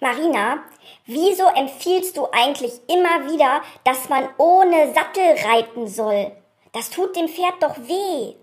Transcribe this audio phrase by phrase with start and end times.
[0.00, 0.64] Marina,
[1.06, 6.32] wieso empfiehlst du eigentlich immer wieder, dass man ohne Sattel reiten soll?
[6.72, 8.34] Das tut dem Pferd doch weh.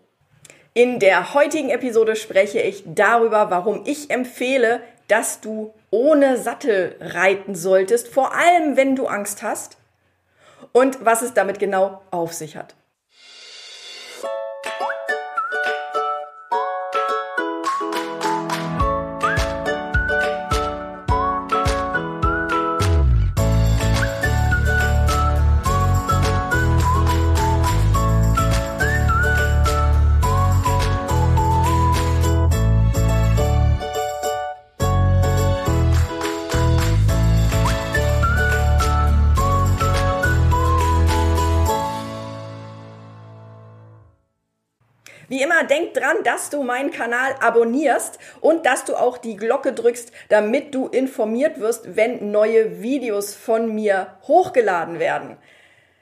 [0.73, 7.55] In der heutigen Episode spreche ich darüber, warum ich empfehle, dass du ohne Sattel reiten
[7.55, 9.77] solltest, vor allem wenn du Angst hast
[10.71, 12.75] und was es damit genau auf sich hat.
[45.71, 50.75] Denk dran, dass du meinen Kanal abonnierst und dass du auch die Glocke drückst, damit
[50.75, 55.37] du informiert wirst, wenn neue Videos von mir hochgeladen werden.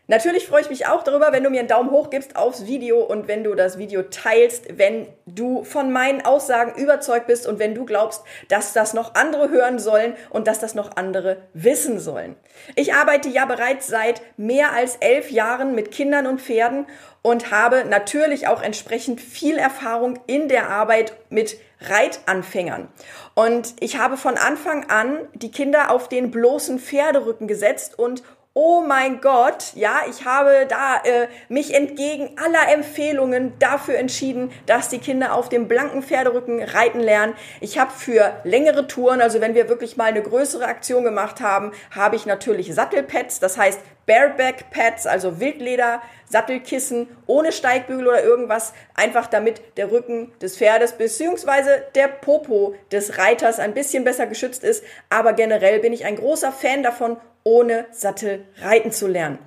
[0.10, 2.98] Natürlich freue ich mich auch darüber, wenn du mir einen Daumen hoch gibst aufs Video
[2.98, 7.76] und wenn du das Video teilst, wenn du von meinen Aussagen überzeugt bist und wenn
[7.76, 12.36] du glaubst, dass das noch andere hören sollen und dass das noch andere wissen sollen.
[12.76, 16.88] Ich arbeite ja bereits seit mehr als elf Jahren mit Kindern und Pferden
[17.22, 22.88] und habe natürlich auch entsprechend viel Erfahrung in der Arbeit mit Reitanfängern.
[23.36, 28.24] Und ich habe von Anfang an die Kinder auf den bloßen Pferderücken gesetzt und
[28.62, 34.90] oh mein Gott, ja, ich habe da äh, mich entgegen aller Empfehlungen dafür entschieden, dass
[34.90, 37.36] die Kinder auf dem blanken Pferderücken reiten lernen.
[37.62, 41.72] Ich habe für längere Touren, also wenn wir wirklich mal eine größere Aktion gemacht haben,
[41.92, 48.74] habe ich natürlich Sattelpads, das heißt Bareback Pads, also Wildleder, Sattelkissen ohne Steigbügel oder irgendwas,
[48.96, 54.64] einfach damit der Rücken des Pferdes beziehungsweise der Popo des Reiters ein bisschen besser geschützt
[54.64, 54.84] ist.
[55.10, 57.18] Aber generell bin ich ein großer Fan davon,
[57.50, 59.40] ohne Sattel reiten zu lernen.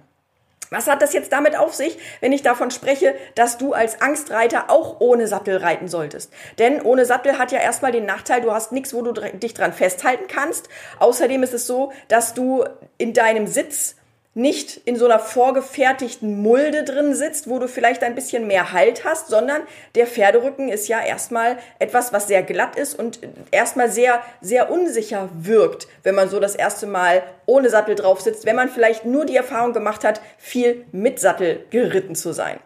[0.70, 4.70] Was hat das jetzt damit auf sich, wenn ich davon spreche, dass du als Angstreiter
[4.70, 6.32] auch ohne Sattel reiten solltest?
[6.58, 9.72] Denn ohne Sattel hat ja erstmal den Nachteil, du hast nichts, wo du dich dran
[9.72, 10.68] festhalten kannst.
[10.98, 12.64] Außerdem ist es so, dass du
[12.98, 13.96] in deinem Sitz
[14.34, 19.04] nicht in so einer vorgefertigten Mulde drin sitzt, wo du vielleicht ein bisschen mehr Halt
[19.04, 19.62] hast, sondern
[19.94, 23.20] der Pferderücken ist ja erstmal etwas, was sehr glatt ist und
[23.50, 28.46] erstmal sehr, sehr unsicher wirkt, wenn man so das erste Mal ohne Sattel drauf sitzt,
[28.46, 32.58] wenn man vielleicht nur die Erfahrung gemacht hat, viel mit Sattel geritten zu sein.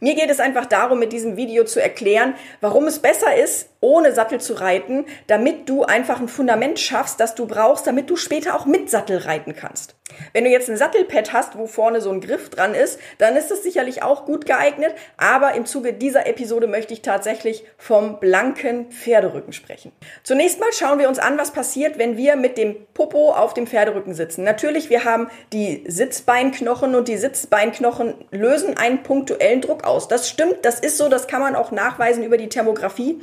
[0.00, 4.12] Mir geht es einfach darum, mit diesem Video zu erklären, warum es besser ist, ohne
[4.12, 8.54] Sattel zu reiten, damit du einfach ein Fundament schaffst, das du brauchst, damit du später
[8.54, 9.94] auch mit Sattel reiten kannst.
[10.32, 13.50] Wenn du jetzt ein Sattelpad hast, wo vorne so ein Griff dran ist, dann ist
[13.50, 18.90] das sicherlich auch gut geeignet, aber im Zuge dieser Episode möchte ich tatsächlich vom blanken
[18.90, 19.92] Pferderücken sprechen.
[20.24, 23.66] Zunächst mal schauen wir uns an, was passiert, wenn wir mit dem Popo auf dem
[23.66, 24.44] Pferderücken sitzen.
[24.44, 30.08] Natürlich, wir haben die Sitzbeinknochen und die Sitzbeinknochen lösen einen punktuellen Druck aus.
[30.08, 33.20] Das stimmt, das ist so, das kann man auch nachweisen über die Thermografie.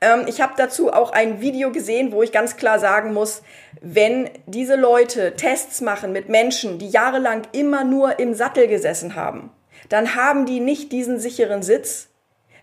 [0.00, 3.42] Ähm, ich habe dazu auch ein Video gesehen, wo ich ganz klar sagen muss,
[3.80, 9.50] wenn diese Leute Tests machen mit Menschen, die jahrelang immer nur im Sattel gesessen haben,
[9.88, 12.08] dann haben die nicht diesen sicheren Sitz,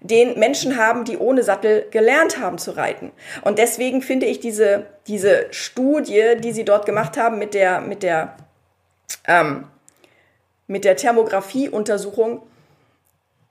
[0.04, 3.14] den Menschen haben, die ohne Sattel gelernt haben zu reiten.
[3.42, 8.04] Und deswegen finde ich diese, diese Studie, die sie dort gemacht haben mit der, mit
[8.04, 8.36] der,
[9.26, 9.66] ähm,
[10.68, 12.42] mit der Thermografie-Untersuchung,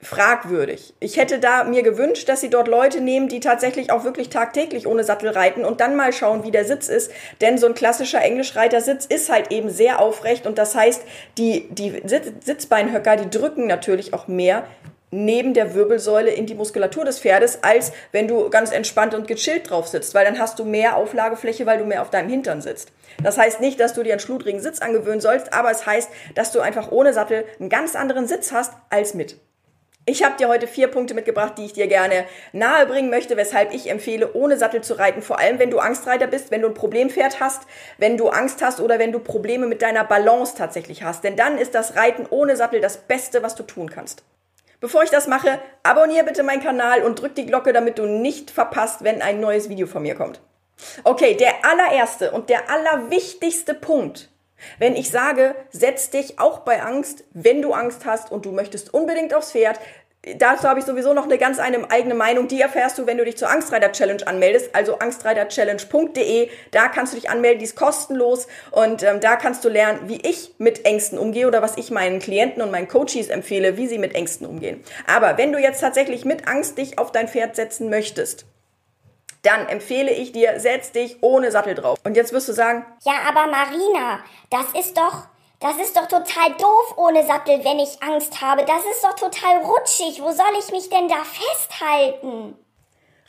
[0.03, 0.93] fragwürdig.
[0.99, 4.87] Ich hätte da mir gewünscht, dass sie dort Leute nehmen, die tatsächlich auch wirklich tagtäglich
[4.87, 7.11] ohne Sattel reiten und dann mal schauen, wie der Sitz ist.
[7.41, 11.01] Denn so ein klassischer Englischreitersitz ist halt eben sehr aufrecht und das heißt,
[11.37, 14.65] die, die Sitzbeinhöcker, die drücken natürlich auch mehr
[15.13, 19.69] neben der Wirbelsäule in die Muskulatur des Pferdes, als wenn du ganz entspannt und gechillt
[19.69, 22.91] drauf sitzt, weil dann hast du mehr Auflagefläche, weil du mehr auf deinem Hintern sitzt.
[23.21, 26.51] Das heißt nicht, dass du dir einen schludrigen Sitz angewöhnen sollst, aber es heißt, dass
[26.51, 29.37] du einfach ohne Sattel einen ganz anderen Sitz hast als mit.
[30.05, 33.89] Ich habe dir heute vier Punkte mitgebracht, die ich dir gerne nahebringen möchte, weshalb ich
[33.89, 35.21] empfehle, ohne Sattel zu reiten.
[35.21, 37.61] Vor allem, wenn du Angstreiter bist, wenn du ein Problempferd hast,
[37.97, 41.23] wenn du Angst hast oder wenn du Probleme mit deiner Balance tatsächlich hast.
[41.23, 44.23] Denn dann ist das Reiten ohne Sattel das Beste, was du tun kannst.
[44.81, 48.51] Bevor ich das mache, abonniere bitte meinen Kanal und drück die Glocke, damit du nicht
[48.51, 50.41] verpasst, wenn ein neues Video von mir kommt.
[51.05, 54.29] Okay, der allererste und der allerwichtigste Punkt,
[54.79, 58.93] wenn ich sage, setz dich auch bei Angst, wenn du Angst hast und du möchtest
[58.93, 59.79] unbedingt aufs Pferd,
[60.37, 62.47] dazu habe ich sowieso noch eine ganz eine eigene Meinung.
[62.47, 66.49] Die erfährst du, wenn du dich zur Angstreiter Challenge anmeldest, also angstreiterchallenge.de.
[66.71, 70.21] Da kannst du dich anmelden, die ist kostenlos und ähm, da kannst du lernen, wie
[70.21, 73.97] ich mit Ängsten umgehe oder was ich meinen Klienten und meinen Coaches empfehle, wie sie
[73.97, 74.83] mit Ängsten umgehen.
[75.07, 78.45] Aber wenn du jetzt tatsächlich mit Angst dich auf dein Pferd setzen möchtest,
[79.43, 81.99] dann empfehle ich dir, setz dich ohne Sattel drauf.
[82.05, 85.27] Und jetzt wirst du sagen, ja, aber Marina, das ist doch,
[85.63, 88.65] das ist doch total doof ohne Sattel, wenn ich Angst habe.
[88.65, 90.21] Das ist doch total rutschig.
[90.21, 92.55] Wo soll ich mich denn da festhalten?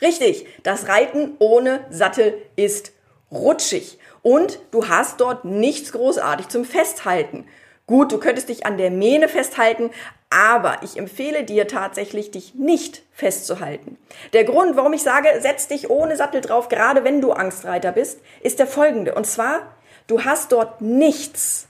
[0.01, 2.91] Richtig, das Reiten ohne Sattel ist
[3.31, 3.97] rutschig.
[4.21, 7.47] Und du hast dort nichts großartig zum Festhalten.
[7.87, 9.91] Gut, du könntest dich an der Mähne festhalten,
[10.29, 13.97] aber ich empfehle dir tatsächlich, dich nicht festzuhalten.
[14.33, 18.19] Der Grund, warum ich sage, setz dich ohne Sattel drauf, gerade wenn du Angstreiter bist,
[18.41, 19.15] ist der folgende.
[19.15, 19.73] Und zwar,
[20.07, 21.67] du hast dort nichts,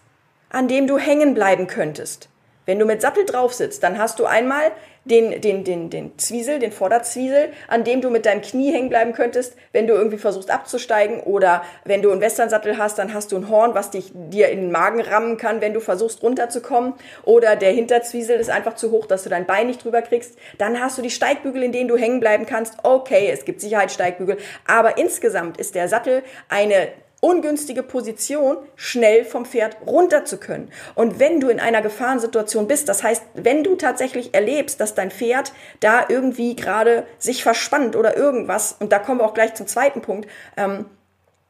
[0.50, 2.30] an dem du hängen bleiben könntest.
[2.66, 4.72] Wenn du mit Sattel drauf sitzt, dann hast du einmal
[5.06, 9.14] den, den, den, den Zwiesel, den Vorderzwiesel, an dem du mit deinem Knie hängen bleiben
[9.14, 13.38] könntest, wenn du irgendwie versuchst abzusteigen oder wenn du einen Westernsattel hast, dann hast du
[13.38, 16.94] ein Horn, was dich dir in den Magen rammen kann, wenn du versuchst runterzukommen
[17.24, 20.40] oder der Hinterzwiesel ist einfach zu hoch, dass du dein Bein nicht drüber kriegst.
[20.58, 22.78] Dann hast du die Steigbügel, in denen du hängen bleiben kannst.
[22.82, 26.88] Okay, es gibt Sicherheitssteigbügel, aber insgesamt ist der Sattel eine
[27.26, 30.70] ungünstige Position, schnell vom Pferd runter zu können.
[30.94, 35.10] Und wenn du in einer Gefahrensituation bist, das heißt, wenn du tatsächlich erlebst, dass dein
[35.10, 39.66] Pferd da irgendwie gerade sich verspannt oder irgendwas, und da kommen wir auch gleich zum
[39.66, 40.86] zweiten Punkt, ähm,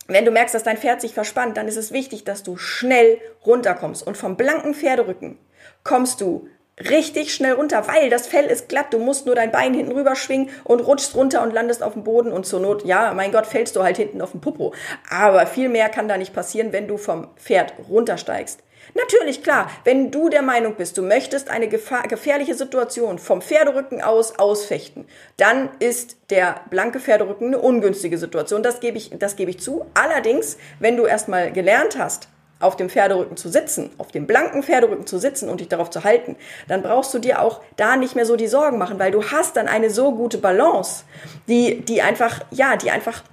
[0.07, 3.19] wenn du merkst, dass dein Pferd sich verspannt, dann ist es wichtig, dass du schnell
[3.45, 4.07] runterkommst.
[4.07, 5.37] Und vom blanken Pferderücken
[5.83, 6.47] kommst du
[6.79, 8.87] richtig schnell runter, weil das Fell ist glatt.
[8.91, 12.03] Du musst nur dein Bein hinten rüber schwingen und rutschst runter und landest auf dem
[12.03, 14.73] Boden und zur Not, ja, mein Gott, fällst du halt hinten auf den Popo.
[15.09, 18.59] Aber viel mehr kann da nicht passieren, wenn du vom Pferd runtersteigst.
[18.93, 24.37] Natürlich, klar, wenn du der Meinung bist, du möchtest eine gefährliche Situation vom Pferderücken aus
[24.37, 25.07] ausfechten,
[25.37, 28.61] dann ist der blanke Pferderücken eine ungünstige Situation.
[28.61, 29.85] Das gebe ich, das gebe ich zu.
[29.95, 35.05] Allerdings, wenn du erstmal gelernt hast, auf dem Pferderücken zu sitzen, auf dem blanken Pferderücken
[35.05, 36.37] zu sitzen und dich darauf zu halten,
[36.67, 39.57] dann brauchst du dir auch da nicht mehr so die Sorgen machen, weil du hast
[39.57, 41.03] dann eine so gute Balance,
[41.47, 43.23] die, die einfach, ja, die einfach,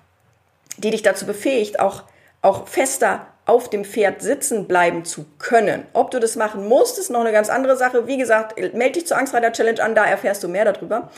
[0.76, 2.02] die dich dazu befähigt, auch,
[2.42, 5.86] auch fester auf dem Pferd sitzen bleiben zu können.
[5.92, 8.06] Ob du das machen musst, ist noch eine ganz andere Sache.
[8.06, 11.10] Wie gesagt, melde dich zur Angstreiter Challenge an, da erfährst du mehr darüber.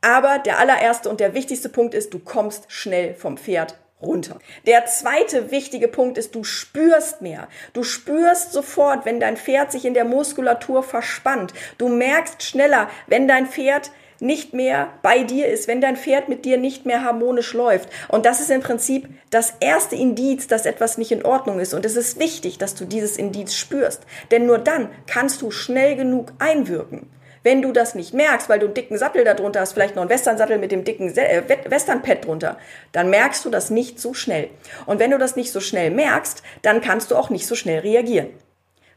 [0.00, 4.38] Aber der allererste und der wichtigste Punkt ist, du kommst schnell vom Pferd runter.
[4.66, 7.48] Der zweite wichtige Punkt ist, du spürst mehr.
[7.72, 11.52] Du spürst sofort, wenn dein Pferd sich in der Muskulatur verspannt.
[11.78, 13.90] Du merkst schneller, wenn dein Pferd
[14.20, 17.88] nicht mehr bei dir ist, wenn dein Pferd mit dir nicht mehr harmonisch läuft.
[18.08, 21.74] Und das ist im Prinzip das erste Indiz, dass etwas nicht in Ordnung ist.
[21.74, 24.02] Und es ist wichtig, dass du dieses Indiz spürst.
[24.30, 27.08] Denn nur dann kannst du schnell genug einwirken.
[27.48, 30.10] Wenn du das nicht merkst, weil du einen dicken Sattel darunter hast, vielleicht noch einen
[30.10, 32.58] Westernsattel mit dem dicken äh, Westernpad drunter,
[32.92, 34.50] dann merkst du das nicht so schnell.
[34.84, 37.78] Und wenn du das nicht so schnell merkst, dann kannst du auch nicht so schnell
[37.78, 38.28] reagieren.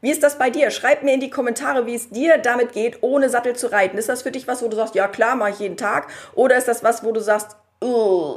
[0.02, 0.70] Wie ist das bei dir?
[0.70, 3.96] Schreib mir in die Kommentare, wie es dir damit geht, ohne Sattel zu reiten.
[3.96, 6.08] Ist das für dich was, wo du sagst, ja klar, mache ich jeden Tag?
[6.34, 7.56] Oder ist das was, wo du sagst,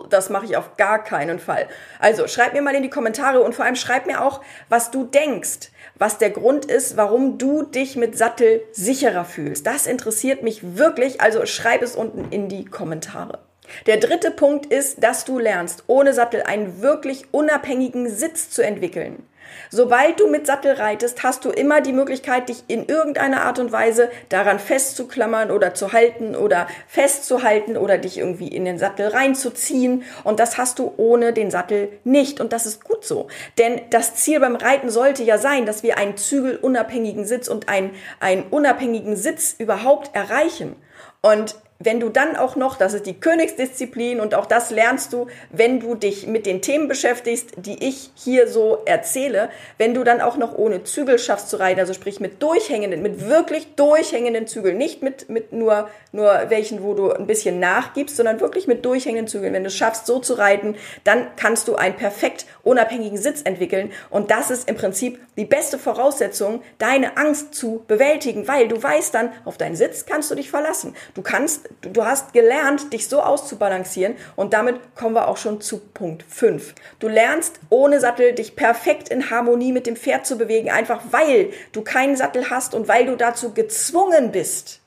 [0.10, 1.68] das mache ich auf gar keinen Fall.
[2.00, 5.06] Also schreib mir mal in die Kommentare und vor allem schreib mir auch, was du
[5.06, 9.66] denkst was der Grund ist, warum du dich mit Sattel sicherer fühlst.
[9.66, 13.40] Das interessiert mich wirklich, also schreib es unten in die Kommentare.
[13.88, 19.26] Der dritte Punkt ist, dass du lernst, ohne Sattel einen wirklich unabhängigen Sitz zu entwickeln.
[19.70, 23.72] Sobald du mit Sattel reitest, hast du immer die Möglichkeit, dich in irgendeiner Art und
[23.72, 30.04] Weise daran festzuklammern oder zu halten oder festzuhalten oder dich irgendwie in den Sattel reinzuziehen.
[30.24, 32.40] Und das hast du ohne den Sattel nicht.
[32.40, 33.28] Und das ist gut so.
[33.58, 37.92] Denn das Ziel beim Reiten sollte ja sein, dass wir einen zügelunabhängigen Sitz und einen,
[38.20, 40.76] einen unabhängigen Sitz überhaupt erreichen.
[41.22, 45.28] Und wenn du dann auch noch, das ist die Königsdisziplin und auch das lernst du,
[45.52, 50.22] wenn du dich mit den Themen beschäftigst, die ich hier so erzähle, wenn du dann
[50.22, 54.78] auch noch ohne Zügel schaffst zu reiten, also sprich mit durchhängenden, mit wirklich durchhängenden Zügeln,
[54.78, 59.28] nicht mit, mit nur, nur welchen, wo du ein bisschen nachgibst, sondern wirklich mit durchhängenden
[59.28, 59.54] Zügeln.
[59.54, 63.92] Wenn du es schaffst, so zu reiten, dann kannst du einen perfekt unabhängigen Sitz entwickeln
[64.10, 69.14] und das ist im Prinzip die beste Voraussetzung, deine Angst zu bewältigen, weil du weißt
[69.14, 70.96] dann, auf deinen Sitz kannst du dich verlassen.
[71.14, 75.80] Du kannst du hast gelernt, dich so auszubalancieren und damit kommen wir auch schon zu
[75.80, 76.76] Punkt 5.
[77.00, 81.52] Du lernst ohne Sattel dich perfekt in Harmonie mit dem Pferd zu bewegen, einfach weil
[81.72, 84.82] du keinen Sattel hast und weil du dazu gezwungen bist,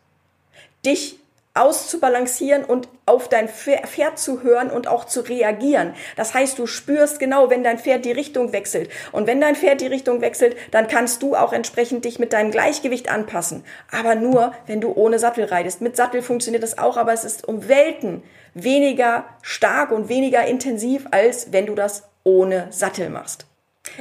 [0.84, 1.18] dich
[1.58, 5.94] auszubalancieren und auf dein Pferd zu hören und auch zu reagieren.
[6.16, 8.90] Das heißt, du spürst genau, wenn dein Pferd die Richtung wechselt.
[9.12, 12.50] Und wenn dein Pferd die Richtung wechselt, dann kannst du auch entsprechend dich mit deinem
[12.50, 13.64] Gleichgewicht anpassen.
[13.90, 15.80] Aber nur, wenn du ohne Sattel reitest.
[15.80, 18.22] Mit Sattel funktioniert das auch, aber es ist um Welten
[18.54, 23.47] weniger stark und weniger intensiv, als wenn du das ohne Sattel machst.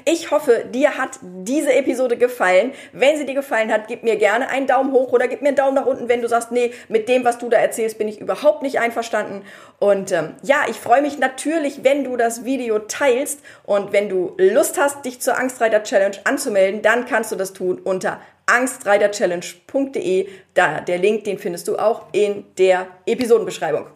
[0.06, 2.72] Ich hoffe, dir hat diese Episode gefallen.
[2.92, 5.58] Wenn sie dir gefallen hat, gib mir gerne einen Daumen hoch oder gib mir einen
[5.58, 8.20] Daumen nach unten, wenn du sagst, nee, mit dem, was du da erzählst, bin ich
[8.20, 9.44] überhaupt nicht einverstanden.
[9.80, 14.34] Und ähm, ja, ich freue mich natürlich, wenn du das Video teilst und wenn du
[14.38, 20.28] Lust hast, dich zur Angstreiter Challenge anzumelden, dann kannst du das tun unter angstreiterchallenge.de.
[20.54, 23.88] Da der Link, den findest du auch in der Episodenbeschreibung.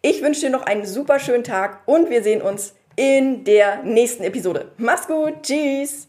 [0.00, 4.24] Ich wünsche dir noch einen super schönen Tag und wir sehen uns in der nächsten
[4.24, 4.72] Episode.
[4.76, 6.06] Mach's gut, tschüss!